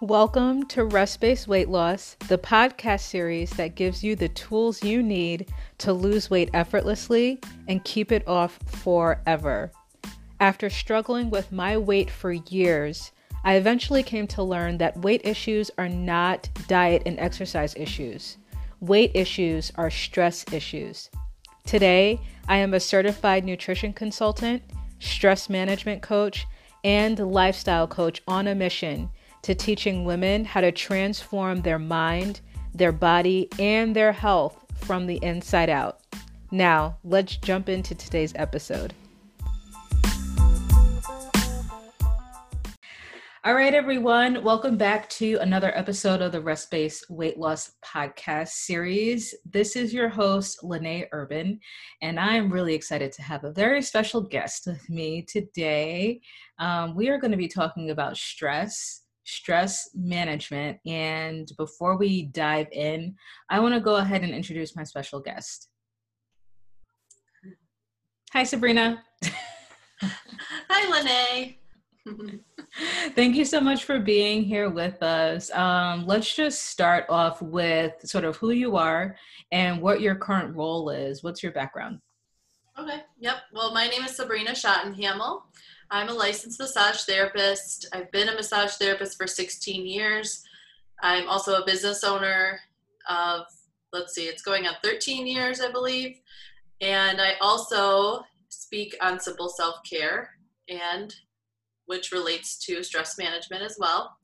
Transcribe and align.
Welcome 0.00 0.66
to 0.66 0.84
Rest 0.84 1.20
Based 1.20 1.48
Weight 1.48 1.68
Loss, 1.68 2.18
the 2.28 2.38
podcast 2.38 3.00
series 3.00 3.50
that 3.54 3.74
gives 3.74 4.04
you 4.04 4.14
the 4.14 4.28
tools 4.28 4.84
you 4.84 5.02
need 5.02 5.52
to 5.78 5.92
lose 5.92 6.30
weight 6.30 6.50
effortlessly 6.54 7.40
and 7.66 7.82
keep 7.82 8.12
it 8.12 8.26
off 8.28 8.60
forever. 8.64 9.72
After 10.38 10.70
struggling 10.70 11.30
with 11.30 11.50
my 11.50 11.76
weight 11.76 12.12
for 12.12 12.30
years, 12.30 13.10
I 13.42 13.54
eventually 13.54 14.04
came 14.04 14.28
to 14.28 14.42
learn 14.44 14.78
that 14.78 14.96
weight 14.98 15.22
issues 15.24 15.68
are 15.78 15.88
not 15.88 16.48
diet 16.68 17.02
and 17.04 17.18
exercise 17.18 17.74
issues. 17.74 18.36
Weight 18.78 19.10
issues 19.14 19.72
are 19.74 19.90
stress 19.90 20.44
issues. 20.52 21.10
Today, 21.66 22.20
I 22.46 22.58
am 22.58 22.72
a 22.72 22.78
certified 22.78 23.44
nutrition 23.44 23.92
consultant, 23.92 24.62
stress 25.00 25.50
management 25.50 26.02
coach, 26.02 26.46
and 26.84 27.18
lifestyle 27.18 27.88
coach 27.88 28.22
on 28.28 28.46
a 28.46 28.54
mission 28.54 29.10
to 29.42 29.54
teaching 29.54 30.04
women 30.04 30.44
how 30.44 30.60
to 30.60 30.72
transform 30.72 31.62
their 31.62 31.78
mind, 31.78 32.40
their 32.74 32.92
body, 32.92 33.48
and 33.58 33.94
their 33.94 34.12
health 34.12 34.64
from 34.76 35.06
the 35.06 35.18
inside 35.22 35.70
out. 35.70 36.00
Now, 36.50 36.96
let's 37.04 37.36
jump 37.36 37.68
into 37.68 37.94
today's 37.94 38.32
episode. 38.36 38.94
All 43.44 43.54
right, 43.54 43.72
everyone, 43.72 44.42
welcome 44.42 44.76
back 44.76 45.08
to 45.10 45.36
another 45.36 45.74
episode 45.74 46.20
of 46.20 46.32
the 46.32 46.40
Rest 46.40 46.70
Based 46.70 47.08
Weight 47.08 47.38
Loss 47.38 47.70
Podcast 47.82 48.48
series. 48.48 49.34
This 49.50 49.76
is 49.76 49.94
your 49.94 50.08
host, 50.08 50.62
Lene 50.64 51.06
Urban, 51.12 51.60
and 52.02 52.18
I 52.18 52.34
am 52.34 52.52
really 52.52 52.74
excited 52.74 53.12
to 53.12 53.22
have 53.22 53.44
a 53.44 53.52
very 53.52 53.80
special 53.80 54.20
guest 54.20 54.66
with 54.66 54.90
me 54.90 55.22
today. 55.22 56.20
Um, 56.58 56.94
we 56.94 57.08
are 57.08 57.18
going 57.18 57.30
to 57.30 57.38
be 57.38 57.48
talking 57.48 57.90
about 57.90 58.16
stress 58.16 59.02
stress 59.28 59.90
management. 59.94 60.78
And 60.86 61.50
before 61.56 61.96
we 61.96 62.24
dive 62.26 62.68
in, 62.72 63.14
I 63.50 63.60
want 63.60 63.74
to 63.74 63.80
go 63.80 63.96
ahead 63.96 64.22
and 64.22 64.32
introduce 64.32 64.74
my 64.74 64.84
special 64.84 65.20
guest. 65.20 65.68
Hi, 68.32 68.44
Sabrina. 68.44 69.02
Hi, 70.02 70.90
Lene. 70.90 71.54
Thank 73.14 73.36
you 73.36 73.44
so 73.44 73.60
much 73.60 73.84
for 73.84 73.98
being 73.98 74.42
here 74.44 74.70
with 74.70 75.02
us. 75.02 75.50
Um, 75.50 76.06
let's 76.06 76.34
just 76.34 76.66
start 76.66 77.04
off 77.08 77.42
with 77.42 77.94
sort 78.04 78.24
of 78.24 78.36
who 78.36 78.50
you 78.50 78.76
are 78.76 79.16
and 79.52 79.82
what 79.82 80.00
your 80.00 80.14
current 80.14 80.56
role 80.56 80.90
is. 80.90 81.22
What's 81.22 81.42
your 81.42 81.52
background? 81.52 82.00
Okay, 82.78 83.02
yep. 83.18 83.38
Well, 83.52 83.72
my 83.72 83.88
name 83.88 84.04
is 84.04 84.14
Sabrina 84.14 84.52
Schottenhamel. 84.52 85.42
I'm 85.90 86.08
a 86.08 86.12
licensed 86.12 86.60
massage 86.60 87.02
therapist. 87.04 87.86
I've 87.92 88.10
been 88.12 88.28
a 88.28 88.34
massage 88.34 88.74
therapist 88.74 89.16
for 89.16 89.26
16 89.26 89.86
years. 89.86 90.42
I'm 91.02 91.28
also 91.28 91.54
a 91.54 91.64
business 91.64 92.04
owner 92.04 92.60
of, 93.08 93.46
let's 93.92 94.14
see, 94.14 94.24
it's 94.24 94.42
going 94.42 94.66
on 94.66 94.74
13 94.82 95.26
years, 95.26 95.60
I 95.60 95.70
believe. 95.70 96.20
And 96.80 97.20
I 97.20 97.34
also 97.40 98.22
speak 98.48 98.96
on 99.00 99.18
simple 99.18 99.48
self 99.48 99.76
care 99.88 100.30
and 100.68 101.14
which 101.86 102.12
relates 102.12 102.58
to 102.66 102.82
stress 102.82 103.16
management 103.16 103.62
as 103.62 103.76
well. 103.78 104.16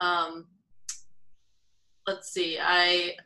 Um, 0.00 0.46
let's 2.06 2.32
see, 2.32 2.58
I 2.60 3.16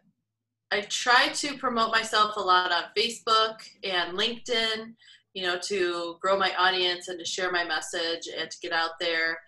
I 0.72 0.82
try 0.82 1.28
to 1.28 1.58
promote 1.58 1.91
myself 1.91 2.36
a 2.36 2.41
lot 2.41 2.70
on 2.70 2.84
Facebook 2.96 3.56
and 3.82 4.16
LinkedIn 4.16 4.94
you 5.34 5.44
know, 5.44 5.58
to 5.64 6.16
grow 6.20 6.38
my 6.38 6.52
audience 6.56 7.08
and 7.08 7.18
to 7.18 7.24
share 7.24 7.52
my 7.52 7.64
message 7.64 8.28
and 8.36 8.50
to 8.50 8.56
get 8.62 8.72
out 8.72 8.92
there. 9.00 9.38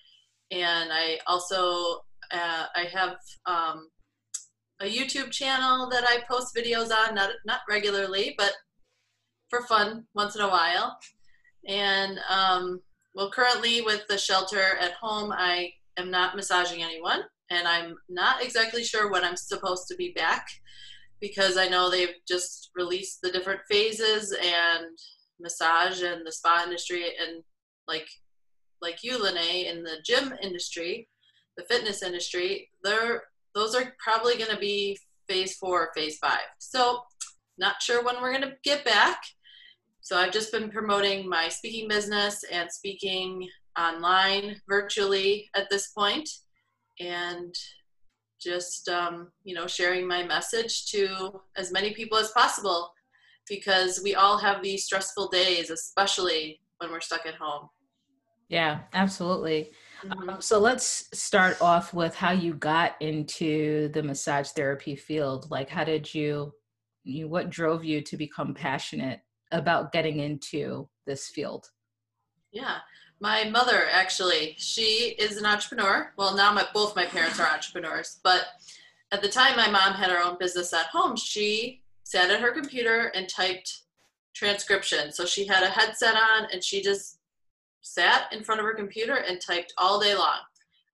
And 0.51 0.91
I 0.93 1.19
also 1.27 2.03
uh, 2.33 2.67
I 2.75 2.85
have 2.93 3.17
um, 3.47 3.89
a 4.81 4.85
YouTube 4.85 5.31
channel 5.31 5.89
that 5.91 6.05
I 6.05 6.23
post 6.31 6.55
videos 6.57 6.91
on, 6.91 7.15
not 7.15 7.31
not 7.45 7.61
regularly, 7.69 8.35
but 8.37 8.53
for 9.49 9.63
fun 9.63 10.05
once 10.15 10.35
in 10.35 10.43
a 10.43 10.49
while. 10.49 10.99
And 11.69 12.19
um, 12.29 12.81
well, 13.15 13.31
currently 13.31 13.83
with 13.83 14.07
the 14.09 14.19
shelter 14.19 14.77
at 14.81 14.93
home, 14.93 15.33
I 15.33 15.71
am 15.99 16.11
not 16.11 16.37
massaging 16.37 16.83
anyone, 16.83 17.23
and 17.51 17.69
I'm 17.69 17.95
not 18.09 18.43
exactly 18.43 18.83
sure 18.83 19.11
when 19.11 19.25
I'm 19.25 19.37
supposed 19.37 19.87
to 19.89 19.97
be 19.97 20.13
back 20.13 20.47
because 21.21 21.57
I 21.57 21.69
know 21.69 21.89
they've 21.89 22.17
just 22.27 22.71
released 22.75 23.21
the 23.23 23.31
different 23.31 23.61
phases 23.71 24.33
and 24.33 24.99
massage 25.43 26.03
and 26.03 26.27
the 26.27 26.33
spa 26.33 26.63
industry 26.65 27.05
and 27.21 27.43
like 27.89 28.09
like 28.81 29.03
you 29.03 29.23
Lene 29.23 29.67
in 29.67 29.83
the 29.83 29.97
gym 30.05 30.33
industry 30.43 31.09
the 31.57 31.65
fitness 31.65 32.03
industry 32.03 32.71
they're 32.83 33.23
those 33.55 33.75
are 33.75 33.95
probably 34.03 34.37
going 34.37 34.51
to 34.51 34.59
be 34.59 34.99
phase 35.29 35.57
four 35.57 35.83
or 35.83 35.91
phase 35.95 36.19
five. 36.19 36.41
So 36.59 37.01
not 37.59 37.83
sure 37.83 38.05
when 38.05 38.21
we're 38.21 38.33
going 38.33 38.49
to 38.51 38.57
get 38.65 38.85
back. 38.85 39.23
So 40.05 40.17
i've 40.17 40.33
just 40.33 40.51
been 40.51 40.69
promoting 40.69 41.29
my 41.29 41.49
speaking 41.49 41.87
business 41.87 42.45
and 42.51 42.71
speaking 42.71 43.49
online 43.79 44.61
virtually 44.69 45.49
at 45.55 45.71
this 45.71 45.93
point 45.93 46.29
and 46.99 47.55
just 48.41 48.89
um, 48.89 49.31
you 49.45 49.55
know 49.55 49.69
sharing 49.69 50.09
my 50.09 50.25
message 50.25 50.87
to 50.87 51.41
as 51.57 51.71
many 51.71 51.95
people 51.95 52.19
as 52.19 52.33
possible 52.33 52.91
because 53.53 54.01
we 54.03 54.15
all 54.15 54.39
have 54.39 54.63
these 54.63 54.85
stressful 54.85 55.29
days, 55.29 55.69
especially 55.69 56.59
when 56.79 56.91
we're 56.91 57.01
stuck 57.01 57.27
at 57.27 57.35
home. 57.35 57.69
Yeah, 58.49 58.81
absolutely. 58.95 59.73
Mm-hmm. 60.03 60.31
Um, 60.31 60.41
so 60.41 60.59
let's 60.59 61.07
start 61.13 61.61
off 61.61 61.93
with 61.93 62.15
how 62.15 62.31
you 62.31 62.55
got 62.55 62.97
into 63.01 63.89
the 63.89 64.03
massage 64.03 64.49
therapy 64.49 64.97
field. 64.97 65.51
Like, 65.51 65.69
how 65.69 65.85
did 65.85 66.15
you, 66.15 66.53
you 67.05 67.29
what 67.29 67.51
drove 67.51 67.85
you 67.85 68.01
to 68.01 68.17
become 68.17 68.55
passionate 68.55 69.21
about 69.53 69.93
getting 69.93 70.21
into 70.21 70.89
this 71.07 71.29
field? 71.29 71.67
Yeah, 72.53 72.79
my 73.21 73.45
mother 73.45 73.87
actually, 73.93 74.55
she 74.57 75.15
is 75.19 75.37
an 75.37 75.45
entrepreneur. 75.45 76.13
Well, 76.17 76.35
now 76.35 76.53
my 76.53 76.67
both 76.73 76.97
my 76.97 77.05
parents 77.05 77.39
are 77.39 77.53
entrepreneurs, 77.53 78.19
but 78.25 78.47
at 79.13 79.21
the 79.21 79.29
time 79.29 79.57
my 79.57 79.69
mom 79.69 79.93
had 79.93 80.11
her 80.11 80.23
own 80.23 80.39
business 80.41 80.73
at 80.73 80.87
home. 80.87 81.17
She 81.17 81.82
sat 82.13 82.31
at 82.31 82.41
her 82.41 82.53
computer 82.53 83.11
and 83.15 83.27
typed 83.27 83.85
transcription. 84.35 85.11
So 85.11 85.25
she 85.25 85.47
had 85.47 85.63
a 85.63 85.71
headset 85.71 86.15
on 86.15 86.49
and 86.53 86.63
she 86.63 86.83
just 86.83 87.19
sat 87.81 88.31
in 88.33 88.45
front 88.45 88.61
of 88.61 88.67
her 88.67 88.75
computer 88.75 89.15
and 89.15 89.41
typed 89.41 89.73
all 89.79 89.99
day 89.99 90.15
long 90.15 90.39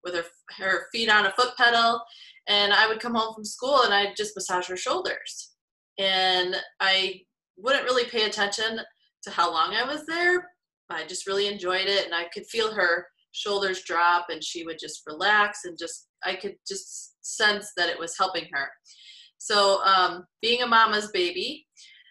with 0.05 0.15
her 0.15 0.25
her 0.59 0.87
feet 0.93 1.11
on 1.11 1.27
a 1.27 1.33
foot 1.33 1.57
pedal. 1.57 2.01
And 2.47 2.73
I 2.73 2.87
would 2.87 3.01
come 3.01 3.15
home 3.15 3.35
from 3.35 3.45
school 3.45 3.83
and 3.83 3.93
I'd 3.93 4.17
just 4.17 4.37
massage 4.37 4.69
her 4.69 4.77
shoulders. 4.77 5.55
And 5.99 6.55
I 6.81 7.23
wouldn't 7.57 7.85
really 7.85 8.05
pay 8.05 8.25
attention 8.25 8.81
to 9.25 9.31
how 9.31 9.53
long 9.53 9.75
I 9.75 9.85
was 9.85 10.07
there. 10.07 10.47
I 10.89 11.05
just 11.05 11.27
really 11.27 11.49
enjoyed 11.49 11.87
it 11.87 12.07
and 12.07 12.15
I 12.15 12.29
could 12.33 12.47
feel 12.47 12.73
her 12.73 13.07
shoulders 13.33 13.83
drop 13.83 14.27
and 14.31 14.43
she 14.43 14.65
would 14.65 14.79
just 14.81 15.03
relax 15.07 15.65
and 15.65 15.77
just 15.77 16.07
I 16.25 16.37
could 16.37 16.55
just 16.67 17.17
sense 17.23 17.73
that 17.77 17.89
it 17.89 17.99
was 17.99 18.17
helping 18.17 18.47
her. 18.53 18.69
So, 19.39 19.83
um, 19.85 20.25
being 20.43 20.63
a 20.63 20.67
mama's 20.67 21.11
baby 21.13 21.67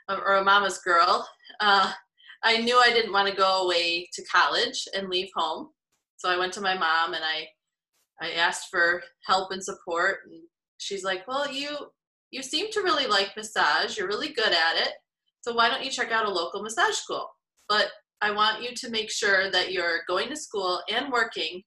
uh, 0.09 0.19
or 0.25 0.37
a 0.37 0.43
mama's 0.43 0.79
girl, 0.79 1.27
uh, 1.59 1.91
I 2.43 2.57
knew 2.59 2.77
I 2.77 2.93
didn't 2.93 3.13
want 3.13 3.27
to 3.29 3.35
go 3.35 3.63
away 3.63 4.07
to 4.13 4.23
college 4.25 4.87
and 4.95 5.09
leave 5.09 5.29
home. 5.35 5.69
So 6.17 6.29
I 6.29 6.37
went 6.37 6.53
to 6.53 6.61
my 6.61 6.73
mom 6.73 7.13
and 7.13 7.23
I, 7.23 7.47
I 8.21 8.31
asked 8.33 8.67
for 8.71 9.03
help 9.25 9.51
and 9.51 9.63
support. 9.63 10.19
And 10.25 10.41
she's 10.77 11.03
like, 11.03 11.27
"Well, 11.27 11.51
you 11.51 11.77
you 12.31 12.43
seem 12.43 12.71
to 12.71 12.81
really 12.81 13.07
like 13.07 13.35
massage. 13.35 13.97
You're 13.97 14.07
really 14.07 14.29
good 14.29 14.51
at 14.51 14.75
it. 14.75 14.93
So 15.41 15.53
why 15.53 15.69
don't 15.69 15.83
you 15.83 15.91
check 15.91 16.11
out 16.11 16.25
a 16.25 16.29
local 16.29 16.61
massage 16.61 16.95
school? 16.95 17.27
But 17.69 17.87
I 18.21 18.31
want 18.31 18.63
you 18.63 18.75
to 18.75 18.89
make 18.89 19.11
sure 19.11 19.49
that 19.51 19.71
you're 19.71 19.99
going 20.07 20.29
to 20.29 20.35
school 20.35 20.81
and 20.89 21.11
working. 21.11 21.63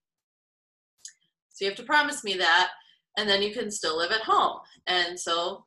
So 1.50 1.64
you 1.64 1.70
have 1.70 1.78
to 1.78 1.84
promise 1.84 2.24
me 2.24 2.34
that 2.34 2.70
and 3.16 3.28
then 3.28 3.42
you 3.42 3.52
can 3.52 3.70
still 3.70 3.98
live 3.98 4.12
at 4.12 4.22
home. 4.22 4.58
And 4.86 5.18
so 5.18 5.64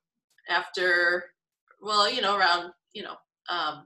after, 0.50 1.26
well, 1.82 2.12
you 2.12 2.22
know, 2.22 2.36
around, 2.36 2.72
you 2.94 3.04
know, 3.04 3.16
um, 3.50 3.86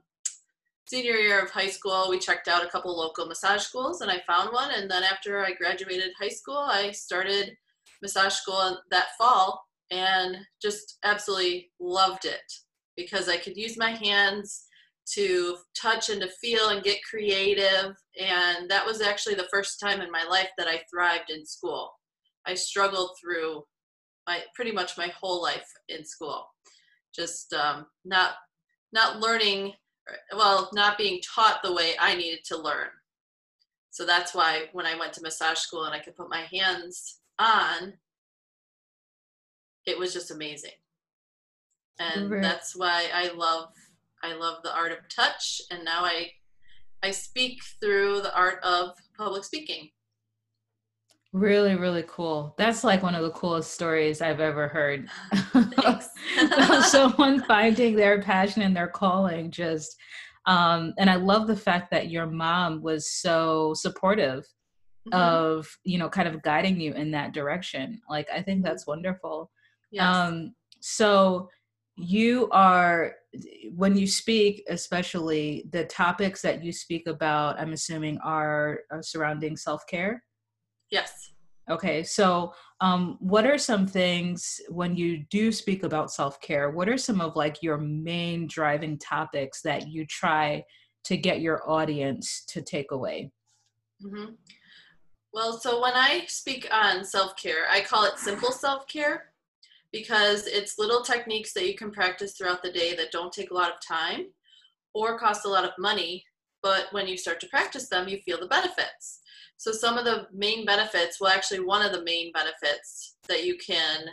senior 0.86 1.14
year 1.14 1.44
of 1.44 1.50
high 1.50 1.68
school, 1.68 2.06
we 2.08 2.18
checked 2.18 2.48
out 2.48 2.64
a 2.64 2.68
couple 2.68 2.96
local 2.96 3.26
massage 3.26 3.62
schools 3.62 4.00
and 4.00 4.10
I 4.10 4.22
found 4.26 4.52
one. 4.52 4.70
And 4.70 4.90
then 4.90 5.02
after 5.02 5.44
I 5.44 5.52
graduated 5.52 6.12
high 6.18 6.28
school, 6.28 6.56
I 6.56 6.92
started 6.92 7.54
massage 8.02 8.34
school 8.34 8.78
that 8.90 9.08
fall 9.18 9.62
and 9.90 10.36
just 10.62 10.98
absolutely 11.04 11.70
loved 11.80 12.24
it 12.24 12.52
because 12.96 13.28
I 13.28 13.36
could 13.36 13.56
use 13.56 13.78
my 13.78 13.90
hands 13.90 14.64
to 15.14 15.56
touch 15.80 16.10
and 16.10 16.20
to 16.20 16.28
feel 16.28 16.68
and 16.68 16.82
get 16.82 16.98
creative. 17.08 17.94
And 18.20 18.70
that 18.70 18.84
was 18.84 19.00
actually 19.00 19.36
the 19.36 19.48
first 19.50 19.80
time 19.80 20.00
in 20.00 20.10
my 20.10 20.24
life 20.24 20.48
that 20.58 20.68
I 20.68 20.82
thrived 20.90 21.30
in 21.30 21.46
school. 21.46 21.92
I 22.48 22.54
struggled 22.54 23.10
through 23.20 23.64
my 24.26 24.40
pretty 24.54 24.72
much 24.72 24.98
my 24.98 25.08
whole 25.08 25.42
life 25.42 25.70
in 25.88 26.04
school, 26.04 26.46
just 27.14 27.52
um, 27.52 27.86
not 28.04 28.32
not 28.92 29.20
learning, 29.20 29.74
well, 30.34 30.70
not 30.72 30.98
being 30.98 31.20
taught 31.34 31.62
the 31.62 31.74
way 31.74 31.94
I 32.00 32.16
needed 32.16 32.40
to 32.46 32.56
learn. 32.56 32.88
So 33.90 34.06
that's 34.06 34.34
why 34.34 34.68
when 34.72 34.86
I 34.86 34.98
went 34.98 35.12
to 35.14 35.22
massage 35.22 35.58
school 35.58 35.84
and 35.84 35.94
I 35.94 35.98
could 35.98 36.16
put 36.16 36.30
my 36.30 36.42
hands 36.50 37.20
on, 37.38 37.94
it 39.86 39.98
was 39.98 40.12
just 40.12 40.30
amazing. 40.30 40.78
And 41.98 42.30
right. 42.30 42.42
that's 42.42 42.76
why 42.76 43.08
I 43.12 43.32
love 43.34 43.72
I 44.22 44.34
love 44.34 44.62
the 44.62 44.74
art 44.74 44.92
of 44.92 44.98
touch 45.14 45.60
and 45.70 45.84
now 45.84 46.04
I 46.04 46.30
I 47.02 47.10
speak 47.10 47.60
through 47.80 48.22
the 48.22 48.34
art 48.34 48.62
of 48.62 48.90
public 49.16 49.44
speaking. 49.44 49.90
Really, 51.32 51.74
really 51.74 52.04
cool. 52.08 52.54
That's 52.56 52.84
like 52.84 53.02
one 53.02 53.14
of 53.14 53.22
the 53.22 53.30
coolest 53.30 53.72
stories 53.72 54.22
I've 54.22 54.40
ever 54.40 54.68
heard. 54.68 55.08
Someone 56.84 57.44
finding 57.44 57.96
their 57.96 58.22
passion 58.22 58.62
and 58.62 58.74
their 58.74 58.88
calling 58.88 59.50
just 59.50 59.96
um, 60.48 60.94
and 60.96 61.10
I 61.10 61.16
love 61.16 61.46
the 61.46 61.56
fact 61.56 61.90
that 61.90 62.08
your 62.08 62.26
mom 62.26 62.80
was 62.80 63.10
so 63.10 63.74
supportive 63.74 64.46
mm-hmm. 65.06 65.14
of, 65.14 65.68
you 65.84 65.98
know, 65.98 66.08
kind 66.08 66.26
of 66.26 66.42
guiding 66.42 66.80
you 66.80 66.94
in 66.94 67.10
that 67.10 67.34
direction. 67.34 68.00
Like 68.08 68.28
I 68.34 68.40
think 68.40 68.64
that's 68.64 68.86
wonderful. 68.86 69.50
Yes. 69.90 70.06
Um, 70.06 70.54
so 70.80 71.50
you 71.96 72.48
are 72.50 73.12
when 73.74 73.96
you 73.96 74.06
speak 74.06 74.64
especially 74.68 75.66
the 75.72 75.84
topics 75.86 76.40
that 76.40 76.62
you 76.62 76.70
speak 76.70 77.08
about 77.08 77.58
i'm 77.58 77.72
assuming 77.72 78.16
are, 78.18 78.80
are 78.92 79.02
surrounding 79.02 79.56
self-care 79.56 80.22
yes 80.90 81.32
okay 81.70 82.02
so 82.02 82.52
um, 82.80 83.16
what 83.20 83.44
are 83.44 83.58
some 83.58 83.88
things 83.88 84.60
when 84.68 84.94
you 84.94 85.24
do 85.30 85.50
speak 85.50 85.82
about 85.82 86.12
self-care 86.12 86.70
what 86.70 86.88
are 86.88 86.98
some 86.98 87.20
of 87.20 87.36
like 87.36 87.62
your 87.62 87.78
main 87.78 88.46
driving 88.46 88.98
topics 88.98 89.60
that 89.62 89.88
you 89.88 90.06
try 90.06 90.62
to 91.04 91.16
get 91.16 91.40
your 91.40 91.68
audience 91.68 92.44
to 92.48 92.62
take 92.62 92.90
away 92.92 93.30
mm-hmm. 94.04 94.32
well 95.32 95.58
so 95.58 95.82
when 95.82 95.94
i 95.94 96.24
speak 96.28 96.68
on 96.70 97.04
self-care 97.04 97.66
i 97.70 97.80
call 97.80 98.04
it 98.04 98.18
simple 98.18 98.52
self-care 98.52 99.28
because 99.92 100.46
it's 100.46 100.78
little 100.78 101.02
techniques 101.02 101.52
that 101.52 101.66
you 101.66 101.74
can 101.74 101.90
practice 101.90 102.32
throughout 102.32 102.62
the 102.62 102.72
day 102.72 102.94
that 102.94 103.10
don't 103.10 103.32
take 103.32 103.50
a 103.50 103.54
lot 103.54 103.72
of 103.72 103.80
time 103.86 104.26
or 104.94 105.18
cost 105.18 105.44
a 105.44 105.48
lot 105.48 105.64
of 105.64 105.70
money. 105.78 106.24
But 106.62 106.86
when 106.90 107.06
you 107.06 107.16
start 107.16 107.40
to 107.40 107.48
practice 107.48 107.88
them, 107.88 108.08
you 108.08 108.18
feel 108.18 108.40
the 108.40 108.46
benefits. 108.46 109.20
So, 109.58 109.72
some 109.72 109.98
of 109.98 110.04
the 110.04 110.28
main 110.32 110.64
benefits, 110.64 111.20
well, 111.20 111.32
actually, 111.32 111.60
one 111.60 111.84
of 111.84 111.92
the 111.92 112.04
main 112.04 112.32
benefits 112.32 113.16
that 113.28 113.44
you 113.44 113.56
can 113.58 114.04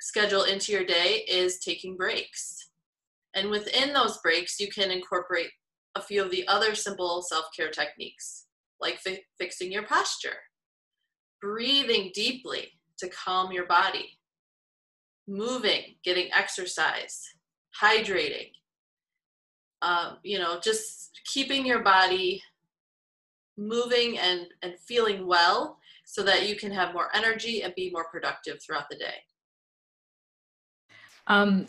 schedule 0.00 0.44
into 0.44 0.72
your 0.72 0.84
day 0.84 1.24
is 1.26 1.58
taking 1.58 1.96
breaks. 1.96 2.68
And 3.34 3.50
within 3.50 3.92
those 3.92 4.18
breaks, 4.18 4.60
you 4.60 4.68
can 4.68 4.90
incorporate 4.90 5.50
a 5.94 6.02
few 6.02 6.22
of 6.22 6.30
the 6.30 6.46
other 6.48 6.74
simple 6.74 7.22
self 7.22 7.46
care 7.56 7.70
techniques, 7.70 8.46
like 8.78 8.98
fi- 8.98 9.24
fixing 9.38 9.72
your 9.72 9.84
posture, 9.84 10.36
breathing 11.40 12.10
deeply 12.14 12.68
to 12.98 13.08
calm 13.08 13.50
your 13.52 13.66
body, 13.66 14.18
moving, 15.26 15.94
getting 16.04 16.28
exercise, 16.32 17.22
hydrating, 17.82 18.50
um, 19.80 20.18
you 20.22 20.38
know, 20.38 20.60
just 20.62 21.20
keeping 21.24 21.64
your 21.64 21.82
body 21.82 22.42
moving 23.58 24.18
and, 24.18 24.46
and 24.62 24.78
feeling 24.78 25.26
well 25.26 25.78
so 26.04 26.22
that 26.22 26.48
you 26.48 26.56
can 26.56 26.70
have 26.70 26.94
more 26.94 27.08
energy 27.14 27.62
and 27.62 27.74
be 27.74 27.90
more 27.90 28.06
productive 28.10 28.62
throughout 28.62 28.88
the 28.90 28.96
day. 28.96 29.16
Um, 31.26 31.66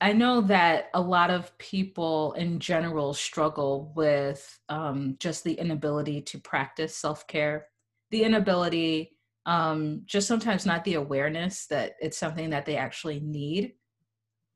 I 0.00 0.12
know 0.12 0.40
that 0.42 0.90
a 0.94 1.00
lot 1.00 1.30
of 1.30 1.56
people 1.58 2.32
in 2.32 2.58
general 2.58 3.12
struggle 3.12 3.92
with 3.94 4.58
um, 4.68 5.16
just 5.18 5.44
the 5.44 5.54
inability 5.54 6.22
to 6.22 6.38
practice 6.38 6.96
self 6.96 7.26
care, 7.26 7.66
the 8.10 8.22
inability 8.22 9.14
um, 9.46 10.02
just 10.06 10.26
sometimes 10.26 10.64
not 10.64 10.84
the 10.84 10.94
awareness 10.94 11.66
that 11.66 11.96
it's 12.00 12.16
something 12.16 12.50
that 12.50 12.64
they 12.64 12.76
actually 12.76 13.20
need. 13.20 13.74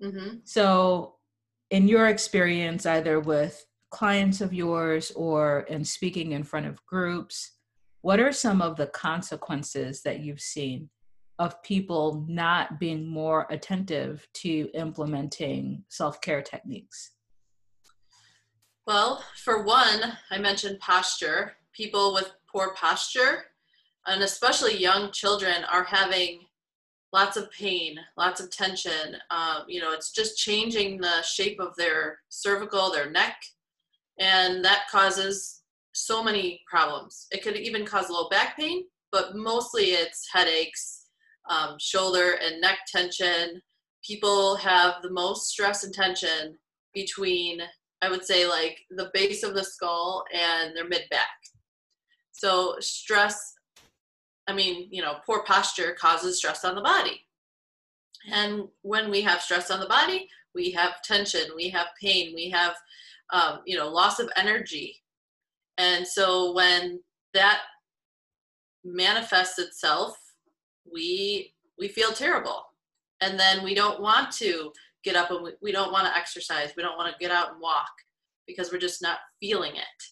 Mm-hmm. 0.03 0.39
So, 0.45 1.17
in 1.71 1.89
your 1.89 2.07
experience, 2.09 2.87
either 2.87 3.21
with 3.21 3.67
clients 3.91 4.41
of 4.41 4.53
yours 4.53 5.11
or 5.13 5.61
in 5.69 5.85
speaking 5.85 6.33
in 6.33 6.45
front 6.45 6.67
of 6.67 6.85
groups, 6.87 7.53
what 8.03 8.21
are 8.21 8.33
some 8.33 8.63
of 8.63 8.77
the 8.77 8.87
consequences 8.89 10.03
that 10.03 10.21
you've 10.21 10.41
seen 10.41 10.89
of 11.39 11.63
people 11.63 12.25
not 12.29 12.81
being 12.81 13.07
more 13.07 13.47
attentive 13.51 14.27
to 14.35 14.69
implementing 14.75 15.85
self 15.89 16.21
care 16.21 16.43
techniques? 16.43 17.13
Well, 18.87 19.23
for 19.45 19.63
one, 19.63 20.17
I 20.31 20.39
mentioned 20.39 20.81
posture. 20.81 21.53
People 21.73 22.15
with 22.15 22.33
poor 22.51 22.75
posture 22.75 23.45
and 24.07 24.23
especially 24.23 24.77
young 24.77 25.13
children 25.13 25.65
are 25.71 25.85
having 25.85 26.41
lots 27.13 27.37
of 27.37 27.51
pain, 27.51 27.99
lots 28.17 28.41
of 28.41 28.51
tension. 28.51 29.17
Um, 29.31 29.65
you 29.69 29.81
know, 29.81 29.93
it's 29.93 30.11
just 30.11 30.39
changing 30.39 30.99
the 30.99 31.23
shape 31.23 31.61
of 31.61 31.77
their 31.77 32.21
cervical, 32.29 32.91
their 32.91 33.11
neck, 33.11 33.37
and 34.19 34.65
that 34.65 34.85
causes 34.91 35.63
so 35.93 36.23
many 36.23 36.61
problems. 36.71 37.27
It 37.31 37.43
could 37.43 37.57
even 37.57 37.85
cause 37.85 38.11
low 38.11 38.29
back 38.29 38.57
pain, 38.57 38.85
but 39.11 39.37
mostly 39.37 39.85
it's 39.87 40.29
headaches, 40.33 41.07
um, 41.49 41.77
shoulder 41.81 42.39
and 42.45 42.61
neck 42.61 42.79
tension. 42.87 43.61
People 44.05 44.57
have 44.57 45.03
the 45.03 45.11
most 45.11 45.49
stress 45.49 45.85
and 45.85 45.93
tension 45.93 46.57
between, 46.95 47.61
I 48.03 48.11
would 48.11 48.25
say, 48.25 48.49
like 48.49 48.79
the 48.91 49.11
base 49.13 49.43
of 49.43 49.55
the 49.55 49.65
skull 49.65 50.25
and 50.33 50.77
their 50.77 50.89
mid 50.89 51.03
back. 51.11 51.29
So, 52.33 52.77
stress 52.79 53.55
I 54.49 54.55
mean, 54.55 54.89
you 54.91 55.03
know, 55.03 55.19
poor 55.27 55.45
posture 55.45 55.95
causes 56.01 56.39
stress 56.39 56.65
on 56.65 56.75
the 56.75 56.81
body. 56.81 57.21
And 58.33 58.69
when 58.81 59.11
we 59.11 59.21
have 59.21 59.43
stress 59.43 59.71
on 59.71 59.79
the 59.79 59.87
body, 59.87 60.27
we 60.55 60.71
have 60.71 61.03
tension, 61.03 61.43
we 61.55 61.69
have 61.69 61.89
pain, 62.01 62.33
we 62.35 62.49
have, 62.51 62.75
um, 63.33 63.61
you 63.67 63.77
know, 63.77 63.89
loss 63.89 64.19
of 64.19 64.31
energy. 64.37 64.97
And 65.77 66.07
so 66.07 66.53
when 66.55 67.01
that 67.35 67.61
manifests 68.85 69.59
itself, 69.59 70.17
we 70.91 71.55
we 71.79 71.89
feel 71.89 72.13
terrible, 72.13 72.63
and 73.21 73.39
then 73.39 73.63
we 73.63 73.75
don't 73.75 74.01
want 74.01 74.33
to 74.33 74.73
get 75.05 75.17
up 75.17 75.31
and 75.31 75.43
we, 75.43 75.53
we 75.63 75.73
don't 75.73 75.93
want 75.93 76.07
to 76.07 76.17
exercise. 76.17 76.73
We 76.77 76.83
don't 76.83 76.97
want 76.97 77.13
to 77.13 77.19
get 77.19 77.31
out 77.31 77.53
and 77.53 77.61
walk 77.61 77.91
because 78.47 78.73
we're 78.73 78.79
just 78.79 79.03
not 79.03 79.19
feeling 79.41 79.77
it. 79.77 80.03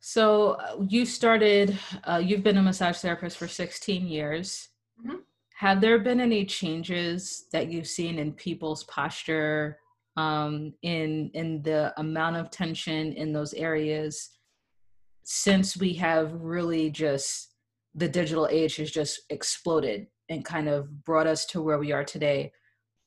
So 0.00 0.52
uh, 0.52 0.84
you 0.88 1.04
started, 1.04 1.78
uh, 2.04 2.22
you've 2.24 2.42
been 2.42 2.56
a 2.56 2.62
massage 2.62 2.98
therapist 2.98 3.36
for 3.36 3.48
16 3.48 4.06
years. 4.06 4.68
Mm-hmm. 5.00 5.18
Have 5.56 5.80
there 5.80 5.98
been 5.98 6.20
any 6.20 6.44
changes 6.44 7.46
that 7.52 7.70
you've 7.70 7.86
seen 7.86 8.18
in 8.18 8.32
people's 8.32 8.84
posture, 8.84 9.78
um, 10.16 10.72
in 10.82 11.30
in 11.34 11.62
the 11.62 11.92
amount 11.98 12.36
of 12.36 12.50
tension 12.50 13.12
in 13.12 13.32
those 13.32 13.54
areas, 13.54 14.30
since 15.24 15.76
we 15.76 15.94
have 15.94 16.32
really 16.34 16.90
just 16.90 17.54
the 17.94 18.08
digital 18.08 18.48
age 18.50 18.76
has 18.76 18.90
just 18.90 19.22
exploded 19.30 20.06
and 20.28 20.44
kind 20.44 20.68
of 20.68 21.04
brought 21.04 21.26
us 21.26 21.44
to 21.46 21.62
where 21.62 21.78
we 21.78 21.92
are 21.92 22.04
today? 22.04 22.52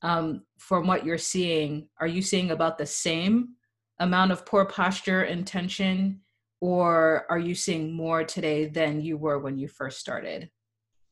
Um, 0.02 0.42
from 0.58 0.86
what 0.86 1.06
you're 1.06 1.16
seeing, 1.16 1.88
are 1.98 2.06
you 2.06 2.20
seeing 2.20 2.50
about 2.50 2.76
the 2.76 2.84
same 2.84 3.54
amount 4.00 4.32
of 4.32 4.44
poor 4.44 4.66
posture 4.66 5.22
and 5.22 5.46
tension? 5.46 6.20
or 6.64 7.26
are 7.28 7.38
you 7.38 7.54
seeing 7.54 7.92
more 7.92 8.24
today 8.24 8.64
than 8.64 9.02
you 9.02 9.18
were 9.18 9.38
when 9.38 9.58
you 9.58 9.68
first 9.68 10.00
started 10.00 10.48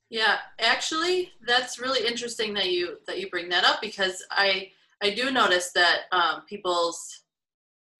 yeah 0.09 0.39
actually 0.59 1.31
that's 1.47 1.79
really 1.79 2.07
interesting 2.07 2.55
that 2.55 2.71
you 2.71 2.97
that 3.07 3.21
you 3.21 3.29
bring 3.29 3.51
that 3.51 3.63
up 3.63 3.79
because 3.83 4.25
i 4.31 4.71
i 5.03 5.11
do 5.11 5.31
notice 5.31 5.71
that 5.75 6.03
um, 6.13 6.43
people's 6.49 7.25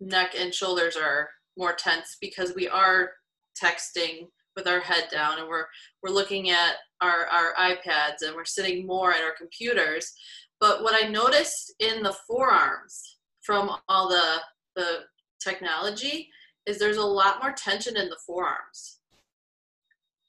neck 0.01 0.35
and 0.39 0.55
shoulders 0.55 0.97
are 0.97 1.29
more 1.57 1.73
tense 1.73 2.17
because 2.21 2.55
we 2.55 2.69
are 2.69 3.11
texting 3.63 4.27
with 4.57 4.67
our 4.67 4.81
head 4.81 5.09
down 5.11 5.39
and 5.39 5.49
we're 5.49 5.67
we're 6.03 6.11
looking 6.11 6.51
at 6.51 6.77
our 7.01 7.27
our 7.27 7.55
ipads 7.59 8.23
and 8.27 8.35
we're 8.35 8.45
sitting 8.45 8.87
more 8.87 9.13
at 9.13 9.23
our 9.23 9.35
computers 9.37 10.13
but 10.61 10.83
what 10.83 11.03
i 11.03 11.09
noticed 11.09 11.75
in 11.79 12.03
the 12.03 12.17
forearms 12.27 13.19
from 13.43 13.77
all 13.89 14.09
the 14.09 14.37
the 14.77 15.01
technology 15.43 16.29
is 16.67 16.79
there's 16.79 16.97
a 16.97 17.03
lot 17.03 17.43
more 17.43 17.53
tension 17.53 17.97
in 17.97 18.09
the 18.09 18.19
forearms 18.27 18.99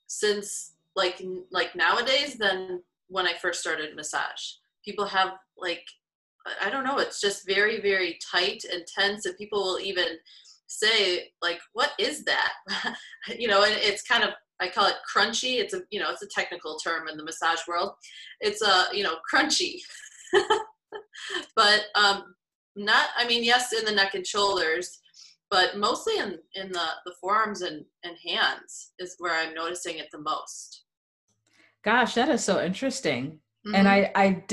since 0.08 0.74
like 0.96 1.22
like 1.51 1.75
nowadays 1.75 2.36
than 2.36 2.82
when 3.08 3.27
I 3.27 3.34
first 3.34 3.60
started 3.60 3.96
massage. 3.96 4.44
People 4.86 5.06
have 5.06 5.34
like 5.58 5.86
I 6.62 6.69
don't 6.69 6.83
know, 6.83 6.97
it's 6.97 7.21
just 7.21 7.47
very 7.47 7.81
very 7.81 8.17
tight 8.31 8.63
and 8.71 8.83
tense 8.88 9.25
and 9.25 9.38
people 9.38 9.63
will 9.63 9.79
even 9.79 10.17
say 10.67 11.31
like 11.41 11.59
what 11.73 11.91
is 12.00 12.23
that? 12.25 12.53
you 13.38 13.47
know, 13.47 13.63
and 13.63 13.75
it's 13.75 14.03
kind 14.03 14.23
of 14.23 14.31
I 14.59 14.69
call 14.69 14.88
it 14.88 14.95
crunchy. 15.13 15.59
It's 15.59 15.73
a 15.73 15.81
you 15.89 16.00
know, 16.00 16.09
it's 16.09 16.23
a 16.23 16.27
technical 16.27 16.77
term 16.77 17.07
in 17.07 17.17
the 17.17 17.23
massage 17.23 17.67
world. 17.67 17.93
It's 18.39 18.62
a, 18.62 18.85
you 18.93 19.03
know, 19.03 19.15
crunchy. 19.33 19.75
but 21.55 21.81
um 21.95 22.35
not 22.75 23.07
I 23.17 23.27
mean, 23.27 23.43
yes, 23.43 23.73
in 23.73 23.85
the 23.85 23.91
neck 23.91 24.15
and 24.15 24.25
shoulders, 24.25 25.00
but 25.53 25.77
mostly 25.77 26.17
in, 26.17 26.39
in 26.55 26.71
the, 26.71 26.85
the 27.05 27.13
forearms 27.21 27.62
and, 27.62 27.85
and 28.03 28.17
hands 28.25 28.93
is 28.97 29.15
where 29.19 29.35
I'm 29.35 29.53
noticing 29.53 30.00
it 30.00 30.07
the 30.12 30.17
most. 30.17 30.81
Gosh, 31.83 32.15
that 32.15 32.27
is 32.29 32.43
so 32.43 32.59
interesting. 32.59 33.39
Mm-hmm. 33.67 33.75
And 33.75 33.88
I, 33.88 34.12
I, 34.15 34.43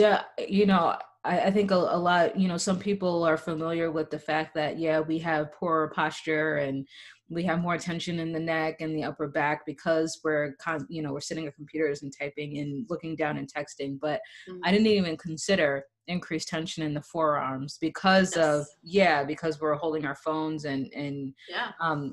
you 0.47 0.67
know, 0.67 0.99
I, 1.25 1.41
I 1.41 1.51
think 1.51 1.71
a, 1.71 1.75
a, 1.75 1.99
lot, 1.99 2.39
you 2.39 2.49
know, 2.49 2.57
some 2.57 2.79
people 2.79 3.25
are 3.25 3.37
familiar 3.37 3.91
with 3.91 4.11
the 4.11 4.19
fact 4.19 4.55
that, 4.55 4.79
yeah, 4.79 5.01
we 5.01 5.19
have 5.19 5.53
poorer 5.53 5.89
posture 5.95 6.57
and 6.57 6.87
we 7.29 7.43
have 7.45 7.61
more 7.61 7.79
tension 7.79 8.19
in 8.19 8.33
the 8.33 8.41
neck 8.41 8.81
and 8.81 8.97
the 8.97 9.05
upper 9.05 9.29
back 9.29 9.65
because 9.67 10.21
we're, 10.25 10.55
con- 10.61 10.87
you 10.89 11.03
know, 11.03 11.13
we're 11.13 11.21
sitting 11.21 11.47
at 11.47 11.55
computers 11.55 12.03
and 12.03 12.13
typing 12.19 12.59
and 12.59 12.87
looking 12.89 13.17
down 13.17 13.37
and 13.37 13.53
texting. 13.53 13.99
But 14.01 14.21
mm-hmm. 14.49 14.61
I 14.65 14.73
didn't 14.73 14.87
even 14.87 15.17
consider 15.17 15.85
increased 16.09 16.49
tension 16.49 16.83
in 16.83 16.95
the 16.95 17.03
forearms 17.03 17.79
because 17.81 18.35
yes. 18.35 18.45
of, 18.45 18.67
yeah, 18.83 19.23
because 19.23 19.61
we're 19.61 19.75
holding 19.75 20.07
our 20.07 20.17
phones 20.17 20.65
and, 20.65 20.93
and, 20.95 21.35
yeah. 21.49 21.73
um, 21.81 22.13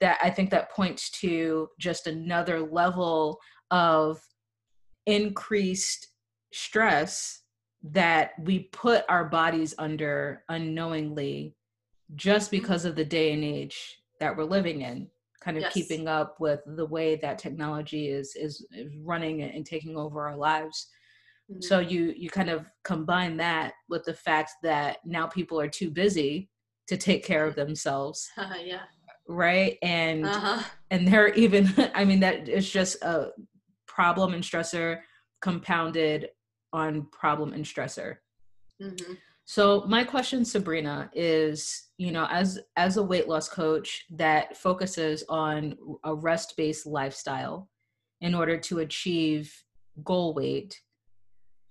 that 0.00 0.18
I 0.22 0.30
think 0.30 0.50
that 0.50 0.72
points 0.72 1.10
to 1.20 1.68
just 1.78 2.06
another 2.06 2.60
level 2.60 3.38
of 3.70 4.20
increased 5.06 6.08
stress 6.52 7.43
that 7.84 8.32
we 8.42 8.60
put 8.72 9.04
our 9.08 9.26
bodies 9.26 9.74
under 9.78 10.42
unknowingly 10.48 11.54
just 12.14 12.50
mm-hmm. 12.50 12.62
because 12.62 12.84
of 12.84 12.96
the 12.96 13.04
day 13.04 13.32
and 13.32 13.44
age 13.44 13.98
that 14.20 14.34
we're 14.36 14.44
living 14.44 14.82
in 14.82 15.08
kind 15.42 15.58
of 15.58 15.64
yes. 15.64 15.74
keeping 15.74 16.08
up 16.08 16.40
with 16.40 16.60
the 16.64 16.86
way 16.86 17.16
that 17.16 17.38
technology 17.38 18.08
is 18.08 18.34
is, 18.36 18.66
is 18.72 18.90
running 19.02 19.42
and 19.42 19.66
taking 19.66 19.96
over 19.96 20.26
our 20.26 20.36
lives 20.36 20.88
mm-hmm. 21.50 21.60
so 21.60 21.78
you 21.78 22.14
you 22.16 22.30
kind 22.30 22.48
of 22.48 22.64
combine 22.84 23.36
that 23.36 23.74
with 23.90 24.02
the 24.04 24.14
fact 24.14 24.52
that 24.62 24.98
now 25.04 25.26
people 25.26 25.60
are 25.60 25.68
too 25.68 25.90
busy 25.90 26.48
to 26.86 26.96
take 26.96 27.24
care 27.24 27.46
of 27.46 27.54
themselves 27.54 28.30
uh, 28.38 28.54
yeah 28.62 28.82
right 29.28 29.76
and 29.82 30.24
uh-huh. 30.24 30.62
and 30.90 31.06
they're 31.06 31.34
even 31.34 31.70
i 31.94 32.04
mean 32.04 32.20
that 32.20 32.48
is 32.48 32.70
just 32.70 33.02
a 33.02 33.28
problem 33.86 34.32
and 34.32 34.42
stressor 34.42 35.00
compounded 35.42 36.28
on 36.74 37.06
problem 37.12 37.54
and 37.54 37.64
stressor. 37.64 38.16
Mm-hmm. 38.82 39.14
So 39.46 39.84
my 39.86 40.04
question, 40.04 40.44
Sabrina, 40.44 41.10
is 41.14 41.88
you 41.96 42.10
know 42.12 42.26
as 42.30 42.58
as 42.76 42.96
a 42.96 43.02
weight 43.02 43.28
loss 43.28 43.48
coach 43.48 44.04
that 44.10 44.56
focuses 44.56 45.24
on 45.28 45.76
a 46.02 46.14
rest 46.14 46.54
based 46.56 46.86
lifestyle 46.86 47.68
in 48.20 48.34
order 48.34 48.58
to 48.58 48.80
achieve 48.80 49.54
goal 50.02 50.34
weight. 50.34 50.80